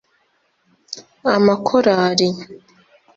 [1.35, 2.25] amakorari